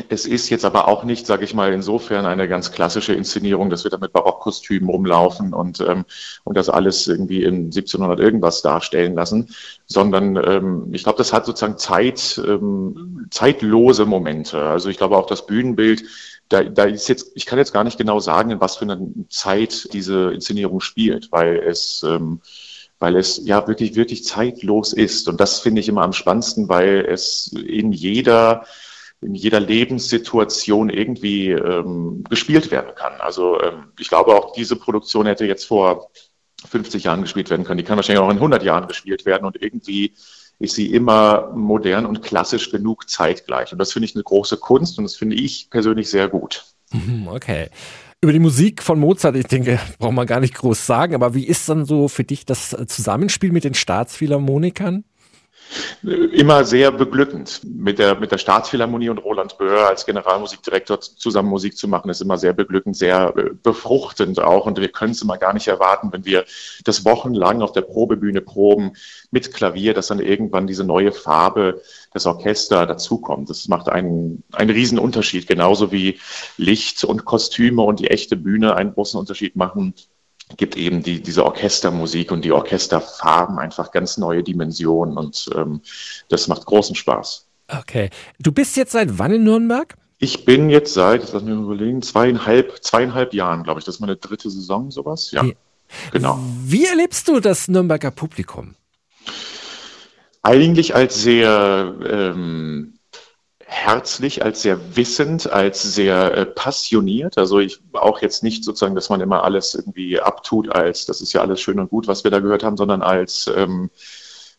Es 0.09 0.27
ist 0.27 0.49
jetzt 0.51 0.65
aber 0.65 0.89
auch 0.89 1.05
nicht, 1.05 1.27
sage 1.27 1.45
ich 1.45 1.55
mal, 1.55 1.73
insofern 1.73 2.27
eine 2.27 2.49
ganz 2.49 2.73
klassische 2.73 3.13
Inszenierung, 3.13 3.71
dass 3.71 3.85
wir 3.85 3.91
da 3.91 3.99
mit 3.99 4.13
Barockkostümen 4.13 4.89
rumlaufen 4.89 5.53
und, 5.53 5.81
ähm, 5.81 6.05
und 6.45 6.57
das 6.57 6.69
alles 6.69 7.07
irgendwie 7.07 7.45
in 7.45 7.67
1700 7.67 8.19
irgendwas 8.21 8.63
darstellen 8.63 9.15
lassen, 9.15 9.55
sondern 9.87 10.37
ähm, 10.37 10.89
ich 10.93 11.03
glaube, 11.03 11.19
das 11.19 11.33
hat 11.33 11.47
sozusagen 11.47 11.79
Zeit, 11.79 12.41
ähm, 12.45 13.27
zeitlose 13.31 14.07
Momente. 14.07 14.61
Also 14.61 14.89
ich 14.89 14.99
glaube 14.99 15.17
auch 15.17 15.27
das 15.27 15.47
Bühnenbild, 15.47 16.05
da, 16.49 16.65
da 16.65 16.85
ist 16.85 17.09
jetzt, 17.09 17.33
ich 17.35 17.47
kann 17.47 17.59
jetzt 17.59 17.73
gar 17.73 17.85
nicht 17.85 17.99
genau 17.99 18.19
sagen, 18.21 18.51
in 18.51 18.61
was 18.61 18.77
für 18.77 18.85
einer 18.85 18.99
Zeit 19.29 19.89
diese 19.93 20.33
Inszenierung 20.33 20.81
spielt, 20.81 21.31
weil 21.31 21.57
es 21.59 22.03
ähm, 22.07 22.41
weil 23.01 23.17
es 23.17 23.41
ja 23.45 23.67
wirklich, 23.67 23.97
wirklich 23.97 24.25
zeitlos 24.25 24.93
ist. 24.93 25.27
Und 25.27 25.41
das 25.41 25.61
finde 25.61 25.81
ich 25.81 25.89
immer 25.89 26.03
am 26.03 26.13
spannendsten, 26.13 26.69
weil 26.69 27.07
es 27.09 27.51
in 27.53 27.93
jeder 27.93 28.67
in 29.23 29.35
jeder 29.35 29.61
Lebenssituation 29.61 30.89
irgendwie 30.89 31.51
ähm, 31.51 32.25
gespielt 32.29 32.71
werden 32.71 32.95
kann. 32.95 33.21
Also 33.21 33.61
ähm, 33.61 33.93
ich 33.99 34.09
glaube 34.09 34.35
auch 34.35 34.53
diese 34.53 34.77
Produktion 34.77 35.27
hätte 35.27 35.47
jetzt 35.47 35.67
vor 35.67 36.11
50 36.69 37.05
Jahren 37.05 37.23
gespielt 37.23 37.51
werden 37.51 37.65
können. 37.65 37.79
Die 37.79 37.85
kann 37.85 37.97
wahrscheinlich 37.97 38.23
auch 38.23 38.31
in 38.31 38.37
100 38.37 38.63
Jahren 38.63 38.89
gespielt 38.89 39.27
werden 39.27 39.45
und 39.45 39.61
irgendwie 39.61 40.15
ist 40.59 40.75
sie 40.75 40.93
immer 40.93 41.53
modern 41.55 42.07
und 42.07 42.23
klassisch 42.23 42.71
genug 42.71 43.09
zeitgleich. 43.09 43.73
Und 43.73 43.79
das 43.79 43.93
finde 43.93 44.07
ich 44.07 44.15
eine 44.15 44.25
große 44.25 44.59
Kunst 44.59 44.99
und 44.99 45.05
das 45.05 45.17
finde 45.17 45.37
ich 45.37 45.71
persönlich 45.71 46.11
sehr 46.11 46.29
gut. 46.29 46.65
Mhm, 46.93 47.29
okay. 47.29 47.69
Über 48.23 48.33
die 48.33 48.39
Musik 48.39 48.83
von 48.83 49.01
Mozart, 49.01 49.37
ich 49.37 49.47
denke, 49.47 49.81
braucht 49.99 50.13
man 50.13 50.27
gar 50.27 50.41
nicht 50.41 50.55
groß 50.55 50.85
sagen, 50.85 51.15
aber 51.15 51.35
wie 51.35 51.47
ist 51.47 51.67
dann 51.71 51.87
so 51.87 52.09
für 52.09 52.25
dich 52.25 52.45
das 52.45 52.77
Zusammenspiel 52.87 53.53
mit 53.53 53.65
den 53.65 53.73
Staatsphilharmonikern? 53.73 55.05
Immer 56.03 56.65
sehr 56.65 56.91
beglückend. 56.91 57.61
Mit 57.65 57.99
der, 57.99 58.19
mit 58.19 58.33
der 58.33 58.39
Staatsphilharmonie 58.39 59.09
und 59.09 59.19
Roland 59.19 59.59
Böhr 59.59 59.89
als 59.89 60.07
Generalmusikdirektor 60.07 61.01
zusammen 61.01 61.49
Musik 61.49 61.77
zu 61.77 61.89
machen, 61.89 62.11
ist 62.11 62.21
immer 62.21 62.39
sehr 62.39 62.53
beglückend, 62.53 62.97
sehr 62.97 63.33
äh, 63.37 63.51
befruchtend 63.63 64.41
auch. 64.41 64.67
Und 64.67 64.81
wir 64.81 64.89
können 64.89 65.13
es 65.13 65.23
immer 65.23 65.39
gar 65.39 65.53
nicht 65.53 65.69
erwarten, 65.69 66.13
wenn 66.13 66.25
wir 66.25 66.45
das 66.85 67.05
wochenlang 67.05 67.63
auf 67.63 67.73
der 67.73 67.83
Probebühne 67.83 68.41
proben 68.41 68.93
mit 69.31 69.53
Klavier, 69.53 69.95
dass 69.95 70.09
dann 70.09 70.21
irgendwann 70.21 70.67
diese 70.67 70.85
neue 70.85 71.13
Farbe 71.13 71.83
des 72.15 72.27
Orchester 72.27 72.87
dazukommt. 72.87 73.51
Das 73.51 73.69
macht 73.69 73.89
einen, 73.89 74.43
einen 74.53 74.71
riesen 74.71 74.99
Unterschied, 74.99 75.47
genauso 75.47 75.93
wie 75.93 76.19
Licht 76.57 77.05
und 77.05 77.25
Kostüme 77.25 77.83
und 77.83 78.01
die 78.01 78.09
echte 78.09 78.37
Bühne 78.37 78.75
einen 78.75 78.95
großen 78.95 79.19
Unterschied 79.19 79.57
machen 79.57 79.95
gibt 80.57 80.77
eben 80.77 81.03
die, 81.03 81.23
diese 81.23 81.45
Orchestermusik 81.45 82.33
und 82.33 82.45
die 82.45 82.53
Orchesterfarben 82.53 83.59
einfach 83.59 83.91
ganz 83.93 84.19
neue 84.19 84.43
Dimensionen 84.43 85.17
und 85.17 85.51
ähm, 85.55 85.81
das 86.29 86.49
macht 86.49 86.67
großen 86.67 86.97
Spaß. 86.97 87.47
Okay. 87.69 88.11
Du 88.39 88.53
bist 88.53 88.77
jetzt 88.77 88.93
seit 88.93 89.19
wann 89.19 89.33
in 89.33 89.45
Nürnberg? 89.45 89.97
Ich 90.19 90.45
bin 90.45 90.69
jetzt 90.69 90.93
seit, 90.93 91.33
lass 91.33 91.43
mich 91.43 91.55
überlegen, 91.55 92.03
zweieinhalb, 92.03 92.85
zweieinhalb 92.85 93.33
Jahren, 93.33 93.63
glaube 93.63 93.81
ich. 93.81 93.87
Das 93.87 93.97
ist 93.97 94.01
meine 94.01 94.17
dritte 94.17 94.51
Saison, 94.51 94.91
sowas. 94.91 95.31
Ja, 95.31 95.45
genau. 96.13 96.39
Wie 96.65 96.85
erlebst 96.85 97.27
du 97.29 97.41
das 97.41 97.69
Nürnberger 97.69 98.11
Publikum? 98.11 98.75
Eigentlich 100.43 100.95
als 100.95 101.23
sehr 101.23 101.95
ähm, 102.07 102.99
herzlich, 103.71 104.45
als 104.45 104.63
sehr 104.63 104.97
wissend, 104.97 105.51
als 105.51 105.83
sehr 105.83 106.37
äh, 106.37 106.45
passioniert. 106.45 107.39
Also 107.39 107.61
ich 107.61 107.81
auch 107.93 108.21
jetzt 108.21 108.43
nicht 108.43 108.65
sozusagen, 108.65 108.97
dass 108.97 109.11
man 109.11 109.21
immer 109.21 109.45
alles 109.45 109.75
irgendwie 109.77 110.21
abtut, 110.21 110.75
als 110.75 111.07
das 111.07 111.21
ist 111.21 111.33
ja 111.33 111.41
alles 111.41 111.61
schön 111.61 111.79
und 111.79 111.89
gut, 111.89 112.09
was 112.09 112.25
wir 112.25 112.33
da 112.33 112.41
gehört 112.41 112.65
haben, 112.65 112.77
sondern 112.77 113.01
als 113.01 113.49
ähm, 113.55 113.91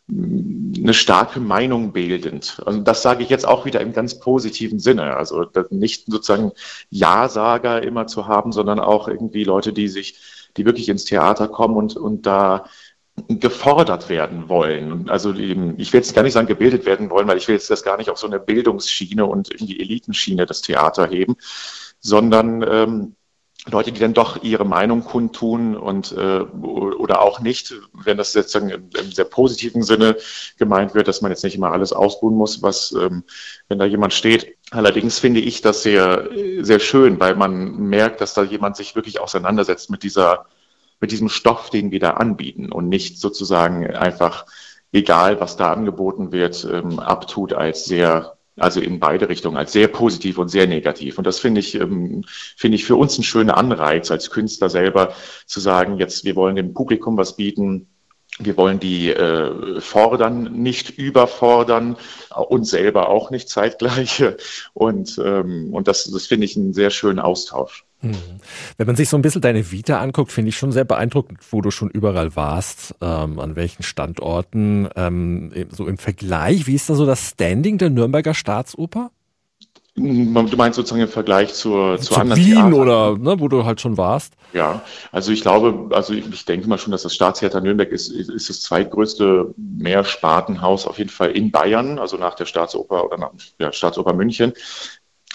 eine 0.09 0.93
starke 0.93 1.41
Meinung 1.41 1.91
bildend. 1.91 2.61
Und 2.65 2.87
das 2.87 3.01
sage 3.01 3.23
ich 3.23 3.29
jetzt 3.29 3.45
auch 3.45 3.65
wieder 3.65 3.81
im 3.81 3.91
ganz 3.91 4.17
positiven 4.19 4.79
Sinne. 4.79 5.15
Also 5.17 5.45
nicht 5.69 6.05
sozusagen 6.07 6.53
Ja-Sager 6.89 7.83
immer 7.83 8.07
zu 8.07 8.27
haben, 8.27 8.53
sondern 8.53 8.79
auch 8.79 9.09
irgendwie 9.09 9.43
Leute, 9.43 9.73
die 9.73 9.89
sich, 9.89 10.15
die 10.55 10.65
wirklich 10.65 10.87
ins 10.87 11.03
Theater 11.03 11.49
kommen 11.49 11.75
und, 11.75 11.97
und 11.97 12.25
da 12.25 12.65
gefordert 13.27 14.09
werden 14.09 14.49
wollen. 14.49 15.09
Also 15.09 15.33
eben, 15.33 15.79
ich 15.79 15.93
will 15.93 15.99
jetzt 15.99 16.15
gar 16.15 16.23
nicht 16.23 16.33
sagen 16.33 16.47
gebildet 16.47 16.85
werden 16.85 17.09
wollen, 17.09 17.27
weil 17.27 17.37
ich 17.37 17.47
will 17.47 17.55
jetzt 17.55 17.69
das 17.69 17.83
gar 17.83 17.97
nicht 17.97 18.09
auf 18.09 18.17
so 18.17 18.27
eine 18.27 18.39
Bildungsschiene 18.39 19.25
und 19.25 19.49
in 19.49 19.67
die 19.67 19.79
Elitenschiene 19.79 20.45
das 20.45 20.61
Theater 20.61 21.07
heben, 21.07 21.35
sondern 21.99 22.63
ähm, 22.63 23.15
Leute, 23.69 23.91
die 23.91 23.99
dann 23.99 24.15
doch 24.15 24.41
ihre 24.41 24.65
Meinung 24.65 25.03
kundtun 25.03 25.77
und 25.77 26.13
äh, 26.13 26.39
oder 26.41 27.21
auch 27.21 27.41
nicht, 27.41 27.75
wenn 27.93 28.17
das 28.17 28.33
jetzt 28.33 28.55
im, 28.55 28.69
im 28.69 29.11
sehr 29.11 29.25
positiven 29.25 29.83
Sinne 29.83 30.17
gemeint 30.57 30.95
wird, 30.95 31.07
dass 31.07 31.21
man 31.21 31.31
jetzt 31.31 31.43
nicht 31.43 31.55
immer 31.55 31.71
alles 31.71 31.93
ausruhen 31.93 32.35
muss, 32.35 32.63
was 32.63 32.91
ähm, 32.91 33.23
wenn 33.67 33.77
da 33.77 33.85
jemand 33.85 34.13
steht. 34.13 34.57
Allerdings 34.71 35.19
finde 35.19 35.41
ich 35.41 35.61
das 35.61 35.83
sehr 35.83 36.27
sehr 36.61 36.79
schön, 36.79 37.19
weil 37.19 37.35
man 37.35 37.77
merkt, 37.77 38.19
dass 38.21 38.33
da 38.33 38.41
jemand 38.41 38.77
sich 38.77 38.95
wirklich 38.95 39.19
auseinandersetzt 39.19 39.91
mit 39.91 40.01
dieser 40.01 40.47
mit 41.01 41.11
diesem 41.11 41.29
Stoff, 41.29 41.69
den 41.69 41.91
wir 41.91 41.99
da 41.99 42.11
anbieten 42.11 42.71
und 42.71 42.87
nicht 42.87 43.19
sozusagen 43.19 43.87
einfach 43.87 44.45
egal, 44.91 45.39
was 45.39 45.57
da 45.57 45.73
angeboten 45.73 46.31
wird, 46.31 46.67
ähm, 46.71 46.99
abtut 46.99 47.53
als 47.53 47.85
sehr 47.85 48.37
also 48.57 48.79
in 48.79 48.99
beide 48.99 49.29
Richtungen, 49.29 49.57
als 49.57 49.71
sehr 49.71 49.87
positiv 49.87 50.37
und 50.37 50.49
sehr 50.49 50.67
negativ. 50.67 51.17
Und 51.17 51.25
das 51.25 51.39
finde 51.39 51.61
ich, 51.61 51.75
ähm, 51.75 52.23
finde 52.27 52.75
ich 52.75 52.85
für 52.85 52.95
uns 52.95 53.17
ein 53.17 53.23
schöner 53.23 53.57
Anreiz 53.57 54.11
als 54.11 54.29
Künstler 54.29 54.69
selber 54.69 55.13
zu 55.45 55.59
sagen, 55.59 55.97
jetzt, 55.97 56.25
wir 56.25 56.35
wollen 56.35 56.55
dem 56.55 56.73
Publikum 56.73 57.17
was 57.17 57.35
bieten, 57.35 57.87
wir 58.39 58.57
wollen 58.57 58.79
die 58.79 59.09
äh, 59.09 59.81
fordern, 59.81 60.53
nicht 60.53 60.89
überfordern, 60.97 61.97
uns 62.49 62.69
selber 62.69 63.09
auch 63.09 63.29
nicht 63.31 63.49
zeitgleich. 63.49 64.23
Und, 64.73 65.19
ähm, 65.23 65.73
und 65.73 65.87
das, 65.87 66.05
das 66.05 66.27
finde 66.27 66.45
ich 66.45 66.55
einen 66.55 66.73
sehr 66.73 66.91
schönen 66.91 67.19
Austausch. 67.19 67.85
Mhm. 68.01 68.15
Wenn 68.77 68.87
man 68.87 68.95
sich 68.95 69.09
so 69.09 69.17
ein 69.17 69.21
bisschen 69.21 69.41
deine 69.41 69.71
Vita 69.71 69.99
anguckt, 69.99 70.31
finde 70.31 70.49
ich 70.49 70.57
schon 70.57 70.71
sehr 70.71 70.85
beeindruckend, 70.85 71.39
wo 71.51 71.61
du 71.61 71.71
schon 71.71 71.89
überall 71.89 72.35
warst, 72.35 72.95
ähm, 73.01 73.39
an 73.39 73.55
welchen 73.55 73.83
Standorten. 73.83 74.89
Ähm, 74.95 75.51
so 75.69 75.87
im 75.87 75.97
Vergleich, 75.97 76.67
wie 76.67 76.75
ist 76.75 76.89
da 76.89 76.95
so 76.95 77.05
das 77.05 77.29
Standing 77.29 77.77
der 77.77 77.89
Nürnberger 77.89 78.33
Staatsoper? 78.33 79.11
Du 79.93 80.03
meinst 80.03 80.77
sozusagen 80.77 81.01
im 81.01 81.09
Vergleich 81.09 81.53
zur, 81.53 81.99
zu 81.99 82.15
anderen 82.15 82.39
Wien 82.41 82.53
Theatern? 82.53 82.73
oder 82.73 83.17
ne, 83.17 83.39
wo 83.41 83.49
du 83.49 83.65
halt 83.65 83.81
schon 83.81 83.97
warst? 83.97 84.33
Ja, 84.53 84.81
also 85.11 85.33
ich 85.33 85.41
glaube, 85.41 85.93
also 85.93 86.13
ich 86.13 86.45
denke 86.45 86.69
mal 86.69 86.77
schon, 86.77 86.91
dass 86.91 87.03
das 87.03 87.13
Staatstheater 87.13 87.59
Nürnberg 87.59 87.91
ist, 87.91 88.09
ist 88.09 88.49
das 88.49 88.61
zweitgrößte 88.61 89.53
Mehrspartenhaus 89.57 90.87
auf 90.87 90.97
jeden 90.97 91.09
Fall 91.09 91.31
in 91.31 91.51
Bayern, 91.51 91.99
also 91.99 92.15
nach 92.15 92.35
der 92.35 92.45
Staatsoper 92.45 93.03
oder 93.03 93.17
nach 93.17 93.31
der 93.59 93.73
Staatsoper 93.73 94.13
München 94.13 94.53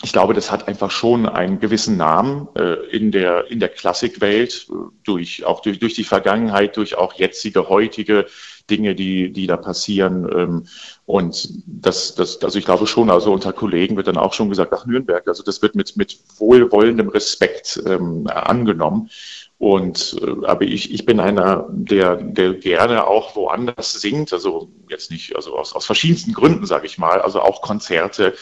ich 0.02 0.12
glaube, 0.12 0.34
das 0.34 0.50
hat 0.52 0.68
einfach 0.68 0.90
schon 0.90 1.26
einen 1.26 1.58
gewissen 1.58 1.96
Namen 1.96 2.48
äh, 2.54 2.74
in 2.94 3.12
der 3.12 3.50
in 3.50 3.60
der 3.60 3.70
Klassikwelt 3.70 4.68
durch 5.04 5.44
auch 5.44 5.60
durch 5.60 5.78
durch 5.78 5.94
die 5.94 6.04
Vergangenheit, 6.04 6.76
durch 6.76 6.98
auch 6.98 7.14
jetzige, 7.14 7.68
heutige 7.68 8.26
Dinge, 8.68 8.94
die 8.94 9.32
die 9.32 9.46
da 9.46 9.56
passieren. 9.56 10.28
Ähm, 10.30 10.66
und 11.06 11.48
das 11.66 12.14
das 12.14 12.42
also 12.42 12.58
ich 12.58 12.66
glaube 12.66 12.86
schon, 12.86 13.10
also 13.10 13.32
unter 13.32 13.54
Kollegen 13.54 13.96
wird 13.96 14.08
dann 14.08 14.18
auch 14.18 14.34
schon 14.34 14.50
gesagt, 14.50 14.72
ach 14.74 14.84
Nürnberg, 14.84 15.26
also 15.26 15.42
das 15.42 15.62
wird 15.62 15.74
mit 15.74 15.96
mit 15.96 16.18
wohlwollendem 16.36 17.08
Respekt 17.08 17.82
ähm, 17.86 18.26
angenommen. 18.26 19.08
Und 19.58 20.16
äh, 20.20 20.46
aber 20.46 20.62
ich, 20.62 20.92
ich 20.92 21.06
bin 21.06 21.18
einer, 21.18 21.66
der, 21.70 22.16
der 22.16 22.54
gerne 22.54 23.06
auch 23.06 23.36
woanders 23.36 23.92
singt, 23.92 24.32
also 24.32 24.70
jetzt 24.90 25.10
nicht, 25.10 25.34
also 25.34 25.56
aus, 25.56 25.72
aus 25.74 25.86
verschiedensten 25.86 26.34
Gründen, 26.34 26.66
sage 26.66 26.86
ich 26.86 26.98
mal, 26.98 27.22
also 27.22 27.40
auch 27.40 27.62
Konzerte, 27.62 28.34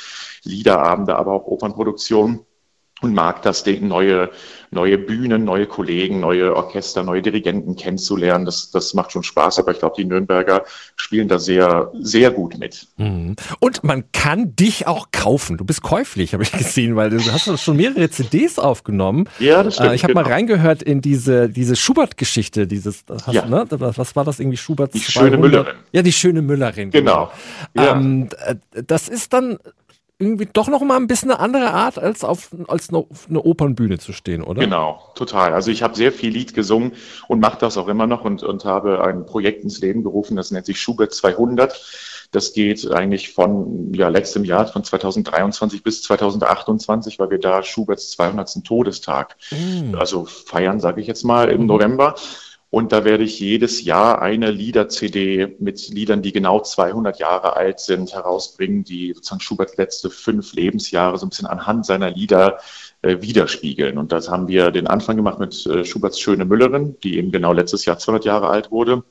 Liederabende, 0.42 1.16
aber 1.16 1.32
auch 1.32 1.46
Opernproduktionen 1.46 2.44
und 3.04 3.14
mag 3.14 3.42
das, 3.42 3.64
neue, 3.66 4.30
neue 4.70 4.98
Bühnen, 4.98 5.44
neue 5.44 5.66
Kollegen, 5.66 6.20
neue 6.20 6.54
Orchester, 6.54 7.02
neue 7.02 7.22
Dirigenten 7.22 7.76
kennenzulernen. 7.76 8.44
Das, 8.44 8.70
das 8.70 8.94
macht 8.94 9.12
schon 9.12 9.22
Spaß, 9.22 9.58
aber 9.58 9.72
ich 9.72 9.78
glaube, 9.78 9.94
die 9.96 10.04
Nürnberger 10.04 10.64
spielen 10.96 11.28
da 11.28 11.38
sehr, 11.38 11.90
sehr 12.00 12.30
gut 12.30 12.58
mit. 12.58 12.86
Mhm. 12.96 13.36
Und 13.60 13.84
man 13.84 14.04
kann 14.12 14.56
dich 14.56 14.86
auch 14.86 15.08
kaufen. 15.12 15.56
Du 15.56 15.64
bist 15.64 15.82
käuflich, 15.82 16.34
habe 16.34 16.42
ich 16.42 16.52
gesehen, 16.52 16.96
weil 16.96 17.10
du 17.10 17.18
hast 17.18 17.62
schon 17.62 17.76
mehrere 17.76 18.10
CDs 18.10 18.58
aufgenommen. 18.58 19.28
Ja, 19.38 19.62
das 19.62 19.74
stimmt. 19.74 19.90
Äh, 19.90 19.94
ich 19.94 20.02
habe 20.02 20.14
genau. 20.14 20.26
mal 20.26 20.32
reingehört 20.32 20.82
in 20.82 21.00
diese, 21.00 21.48
diese 21.48 21.76
Schubert-Geschichte, 21.76 22.66
dieses, 22.66 23.04
hast, 23.08 23.32
ja. 23.32 23.46
ne? 23.46 23.66
was 23.70 24.16
war 24.16 24.24
das 24.24 24.40
irgendwie 24.40 24.58
Schubert? 24.58 24.94
Die 24.94 25.00
200? 25.00 25.12
schöne 25.12 25.38
Müllerin. 25.38 25.74
Ja, 25.92 26.02
die 26.02 26.12
schöne 26.12 26.42
Müllerin. 26.42 26.90
Genau. 26.90 27.30
genau. 27.74 27.86
Ja. 27.86 27.96
Ähm, 27.96 28.28
das 28.86 29.08
ist 29.08 29.32
dann 29.32 29.58
irgendwie 30.18 30.48
doch 30.52 30.68
noch 30.68 30.80
mal 30.82 30.96
ein 30.96 31.08
bisschen 31.08 31.30
eine 31.30 31.40
andere 31.40 31.72
Art, 31.72 31.98
als 31.98 32.22
auf, 32.22 32.50
als 32.68 32.92
auf 32.92 33.26
eine 33.28 33.42
Opernbühne 33.42 33.98
zu 33.98 34.12
stehen, 34.12 34.42
oder? 34.42 34.60
Genau, 34.60 35.12
total. 35.14 35.52
Also 35.54 35.70
ich 35.70 35.82
habe 35.82 35.96
sehr 35.96 36.12
viel 36.12 36.30
Lied 36.30 36.54
gesungen 36.54 36.92
und 37.26 37.40
mache 37.40 37.58
das 37.58 37.76
auch 37.76 37.88
immer 37.88 38.06
noch 38.06 38.24
und, 38.24 38.42
und 38.42 38.64
habe 38.64 39.02
ein 39.02 39.26
Projekt 39.26 39.64
ins 39.64 39.80
Leben 39.80 40.02
gerufen, 40.04 40.36
das 40.36 40.50
nennt 40.50 40.66
sich 40.66 40.80
Schubert 40.80 41.12
200. 41.12 42.28
Das 42.30 42.52
geht 42.52 42.90
eigentlich 42.90 43.32
von 43.32 43.92
ja, 43.94 44.08
letztem 44.08 44.44
Jahr, 44.44 44.66
von 44.66 44.82
2023 44.82 45.82
bis 45.82 46.02
2028, 46.02 47.18
weil 47.18 47.30
wir 47.30 47.38
da 47.38 47.62
Schuberts 47.62 48.10
200. 48.12 48.64
Todestag, 48.64 49.36
mm. 49.52 49.94
also 49.94 50.24
feiern, 50.24 50.80
sage 50.80 51.00
ich 51.00 51.06
jetzt 51.06 51.24
mal, 51.24 51.48
im. 51.48 51.66
November. 51.66 52.16
Und 52.74 52.90
da 52.90 53.04
werde 53.04 53.22
ich 53.22 53.38
jedes 53.38 53.84
Jahr 53.84 54.20
eine 54.20 54.50
Lieder-CD 54.50 55.54
mit 55.60 55.90
Liedern, 55.90 56.22
die 56.22 56.32
genau 56.32 56.58
200 56.58 57.20
Jahre 57.20 57.54
alt 57.54 57.78
sind, 57.78 58.12
herausbringen, 58.12 58.82
die 58.82 59.12
sozusagen 59.12 59.40
Schuberts 59.40 59.76
letzte 59.76 60.10
fünf 60.10 60.54
Lebensjahre 60.54 61.16
so 61.16 61.24
ein 61.24 61.28
bisschen 61.28 61.46
anhand 61.46 61.86
seiner 61.86 62.10
Lieder 62.10 62.58
äh, 63.02 63.22
widerspiegeln. 63.22 63.96
Und 63.96 64.10
das 64.10 64.28
haben 64.28 64.48
wir 64.48 64.72
den 64.72 64.88
Anfang 64.88 65.14
gemacht 65.14 65.38
mit 65.38 65.64
äh, 65.66 65.84
Schuberts 65.84 66.18
Schöne 66.18 66.46
Müllerin, 66.46 66.96
die 67.04 67.16
eben 67.16 67.30
genau 67.30 67.52
letztes 67.52 67.84
Jahr 67.84 67.96
200 67.96 68.24
Jahre 68.24 68.48
alt 68.48 68.72
wurde 68.72 69.04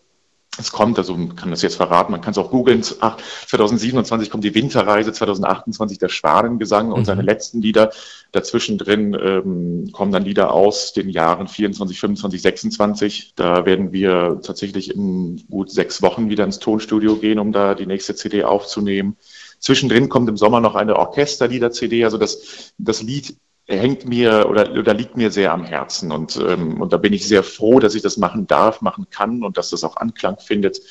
es 0.60 0.72
kommt, 0.72 1.00
also 1.00 1.16
man 1.16 1.36
kann 1.36 1.50
das 1.50 1.64
jetzt 1.64 1.76
verraten, 1.76 2.12
man 2.12 2.22
kann 2.22 2.32
es 2.32 2.38
auch 2.38 2.52
googeln, 2.52 2.84
2027 2.84 4.30
kommt 4.30 4.44
die 4.44 4.54
Winterreise, 4.54 5.12
2028 5.12 5.98
der 5.98 6.10
Schwanengesang 6.10 6.92
und 6.92 7.02
mhm. 7.02 7.06
seine 7.06 7.22
letzten 7.24 7.62
Lieder. 7.62 7.92
Dazwischen 8.32 8.78
drin 8.78 9.18
ähm, 9.20 9.92
kommen 9.92 10.12
dann 10.12 10.24
Lieder 10.24 10.52
aus 10.52 10.94
den 10.94 11.10
Jahren 11.10 11.48
24, 11.48 12.00
25, 12.00 12.42
26. 12.42 13.34
Da 13.36 13.66
werden 13.66 13.94
wir 13.94 14.42
tatsächlich 14.44 14.94
in 14.94 15.44
gut 15.50 15.72
sechs 15.72 16.02
Wochen 16.04 16.30
wieder 16.30 16.44
ins 16.44 16.60
Tonstudio 16.60 17.16
gehen, 17.16 17.40
um 17.40 17.52
da 17.52 17.74
die 17.74 17.88
nächste 17.88 18.16
CD 18.16 18.44
aufzunehmen. 18.44 19.18
Zwischendrin 19.60 20.10
kommt 20.10 20.30
im 20.30 20.38
Sommer 20.38 20.60
noch 20.60 20.76
eine 20.76 20.98
Orchesterlieder-CD, 20.98 22.04
also 22.04 22.18
das, 22.18 22.74
das 22.78 23.02
Lied 23.02 23.38
hängt 23.68 24.06
mir 24.06 24.48
oder, 24.50 24.72
oder 24.72 24.94
liegt 24.94 25.16
mir 25.16 25.32
sehr 25.32 25.54
am 25.54 25.64
Herzen. 25.64 26.12
Und, 26.12 26.38
ähm, 26.38 26.82
und 26.82 26.94
da 26.94 26.98
bin 26.98 27.14
ich 27.14 27.28
sehr 27.28 27.44
froh, 27.44 27.80
dass 27.80 27.96
ich 27.96 28.02
das 28.02 28.18
machen 28.18 28.48
darf, 28.48 28.82
machen 28.82 29.08
kann 29.10 29.44
und 29.44 29.58
dass 29.58 29.70
das 29.70 29.84
auch 29.84 29.98
Anklang 29.98 30.38
findet. 30.40 30.82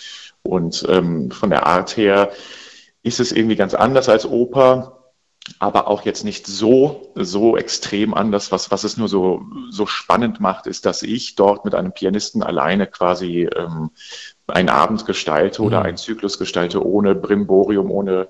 Und 0.43 0.85
ähm, 0.89 1.31
von 1.31 1.51
der 1.51 1.67
Art 1.67 1.97
her 1.97 2.33
ist 3.03 3.21
es 3.21 3.33
irgendwie 3.33 3.57
ganz 3.57 3.75
anders 3.75 4.09
als 4.09 4.27
Oper, 4.27 4.99
aber 5.59 5.89
auch 5.89 6.03
jetzt 6.03 6.25
nicht 6.25 6.47
so, 6.47 7.13
so 7.15 7.57
extrem 7.57 8.15
anders. 8.15 8.53
Was, 8.53 8.71
was 8.71 8.85
es 8.85 8.97
nur 8.97 9.09
so, 9.09 9.43
so 9.71 9.87
spannend 9.87 10.41
macht, 10.41 10.67
ist, 10.67 10.87
dass 10.87 11.03
ich 11.03 11.35
dort 11.35 11.65
mit 11.65 11.75
einem 11.75 11.93
Pianisten 11.93 12.43
alleine 12.43 12.87
quasi 12.87 13.49
ähm, 13.57 13.91
einen 14.47 14.69
Abend 14.69 15.05
gestalte 15.05 15.63
oder 15.63 15.81
mhm. 15.81 15.87
einen 15.87 15.97
Zyklus 15.97 16.39
gestalte, 16.39 16.85
ohne 16.85 17.15
Brimborium, 17.15 17.91
ohne 17.91 18.29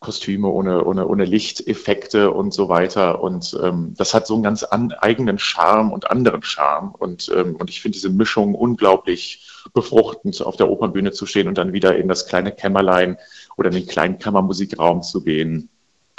Kostüme, 0.00 0.48
ohne, 0.48 0.84
ohne, 0.84 1.06
ohne 1.06 1.24
Lichteffekte 1.24 2.30
und 2.30 2.52
so 2.52 2.68
weiter. 2.68 3.22
Und 3.22 3.58
ähm, 3.62 3.94
das 3.96 4.14
hat 4.14 4.26
so 4.26 4.34
einen 4.34 4.42
ganz 4.42 4.62
an, 4.62 4.92
eigenen 4.92 5.38
Charme 5.38 5.92
und 5.92 6.10
anderen 6.10 6.42
Charme. 6.42 6.94
Und, 6.96 7.30
ähm, 7.34 7.56
und 7.56 7.70
ich 7.70 7.80
finde 7.80 7.94
diese 7.94 8.10
Mischung 8.10 8.54
unglaublich 8.54 9.48
befruchtend, 9.72 10.40
auf 10.42 10.56
der 10.56 10.68
Opernbühne 10.68 11.12
zu 11.12 11.26
stehen 11.26 11.48
und 11.48 11.58
dann 11.58 11.72
wieder 11.72 11.96
in 11.96 12.08
das 12.08 12.26
kleine 12.26 12.52
Kämmerlein 12.52 13.16
oder 13.56 13.70
in 13.70 13.76
den 13.76 13.86
kleinen 13.86 14.18
Kammermusikraum 14.18 15.02
zu 15.02 15.22
gehen 15.22 15.70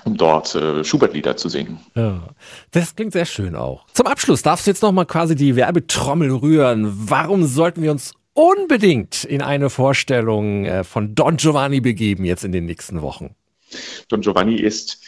um 0.05 0.15
dort 0.15 0.55
äh, 0.55 0.83
Schubert-Lieder 0.83 1.35
zu 1.37 1.49
singen. 1.49 1.79
Ja, 1.95 2.29
das 2.71 2.95
klingt 2.95 3.13
sehr 3.13 3.25
schön 3.25 3.55
auch. 3.55 3.85
Zum 3.93 4.07
Abschluss 4.07 4.41
darfst 4.41 4.65
du 4.65 4.71
jetzt 4.71 4.81
noch 4.81 4.91
mal 4.91 5.05
quasi 5.05 5.35
die 5.35 5.55
Werbetrommel 5.55 6.31
rühren. 6.31 6.93
Warum 7.09 7.45
sollten 7.45 7.81
wir 7.81 7.91
uns 7.91 8.13
unbedingt 8.33 9.23
in 9.23 9.41
eine 9.41 9.69
Vorstellung 9.69 10.65
äh, 10.65 10.83
von 10.83 11.15
Don 11.15 11.37
Giovanni 11.37 11.81
begeben 11.81 12.23
jetzt 12.23 12.45
in 12.45 12.51
den 12.51 12.65
nächsten 12.65 13.01
Wochen? 13.01 13.35
Don 14.09 14.21
Giovanni 14.21 14.55
ist 14.55 14.99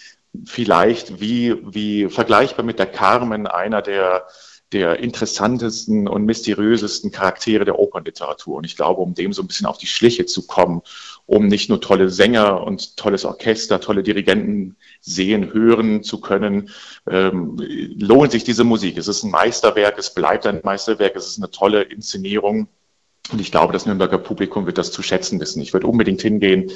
vielleicht 0.45 1.19
wie, 1.19 1.55
wie 1.73 2.09
vergleichbar 2.09 2.65
mit 2.65 2.79
der 2.79 2.85
Carmen 2.85 3.47
einer 3.47 3.81
der, 3.81 4.25
der 4.71 4.99
interessantesten 4.99 6.07
und 6.07 6.25
mysteriösesten 6.25 7.11
Charaktere 7.11 7.65
der 7.65 7.79
Opernliteratur. 7.79 8.57
Und 8.57 8.65
ich 8.65 8.75
glaube, 8.75 9.01
um 9.01 9.15
dem 9.15 9.33
so 9.33 9.41
ein 9.41 9.47
bisschen 9.47 9.65
auf 9.65 9.79
die 9.79 9.87
Schliche 9.87 10.25
zu 10.25 10.45
kommen, 10.45 10.81
um 11.25 11.47
nicht 11.47 11.69
nur 11.69 11.81
tolle 11.81 12.09
Sänger 12.09 12.63
und 12.63 12.95
tolles 12.97 13.25
Orchester, 13.25 13.81
tolle 13.81 14.03
Dirigenten 14.03 14.75
sehen, 15.01 15.53
hören 15.53 16.03
zu 16.03 16.21
können, 16.21 16.69
ähm, 17.09 17.57
lohnt 17.97 18.31
sich 18.31 18.43
diese 18.43 18.63
Musik. 18.63 18.97
Es 18.97 19.07
ist 19.07 19.23
ein 19.23 19.31
Meisterwerk, 19.31 19.97
es 19.97 20.13
bleibt 20.13 20.45
ein 20.45 20.61
Meisterwerk, 20.63 21.15
es 21.15 21.27
ist 21.27 21.37
eine 21.37 21.49
tolle 21.49 21.81
Inszenierung. 21.81 22.67
Und 23.31 23.41
ich 23.41 23.51
glaube, 23.51 23.73
das 23.73 23.85
Nürnberger 23.85 24.17
Publikum 24.17 24.65
wird 24.65 24.77
das 24.77 24.91
zu 24.91 25.03
schätzen 25.03 25.39
wissen. 25.39 25.61
Ich 25.61 25.73
würde 25.73 25.87
unbedingt 25.87 26.21
hingehen. 26.21 26.71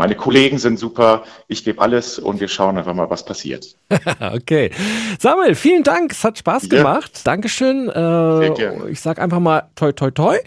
Meine 0.00 0.14
Kollegen 0.14 0.56
sind 0.56 0.78
super, 0.78 1.24
ich 1.46 1.62
gebe 1.62 1.78
alles 1.78 2.18
und 2.18 2.40
wir 2.40 2.48
schauen 2.48 2.78
einfach 2.78 2.94
mal, 2.94 3.10
was 3.10 3.22
passiert. 3.22 3.76
okay. 4.32 4.70
Samuel, 5.18 5.54
vielen 5.54 5.82
Dank, 5.82 6.12
es 6.12 6.24
hat 6.24 6.38
Spaß 6.38 6.62
ja. 6.62 6.78
gemacht. 6.78 7.20
Dankeschön. 7.24 7.90
Äh. 7.90 8.88
Ich 8.88 9.02
sage 9.02 9.20
einfach 9.20 9.40
mal 9.40 9.64
toi 9.74 9.92
toi 9.92 10.10
toi. 10.10 10.38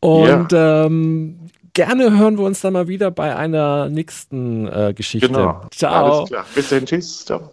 Und 0.00 0.50
ja. 0.50 0.86
ähm, 0.86 1.38
gerne 1.72 2.18
hören 2.18 2.36
wir 2.36 2.46
uns 2.46 2.62
dann 2.62 2.72
mal 2.72 2.88
wieder 2.88 3.12
bei 3.12 3.36
einer 3.36 3.88
nächsten 3.88 4.66
äh, 4.66 4.92
Geschichte. 4.92 5.28
Genau. 5.28 5.60
Ciao. 5.70 6.16
Alles 6.16 6.28
klar. 6.28 6.44
Bis 6.52 6.68
dann. 6.70 6.84
Tschüss. 6.84 7.24
Ciao. 7.24 7.52